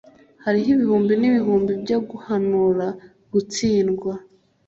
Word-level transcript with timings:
hariho 0.43 0.69
ibihumbi 0.75 1.13
n'ibihumbi 1.17 1.71
byo 1.83 1.97
guhanura 2.09 2.87
gutsindwa 3.31 4.13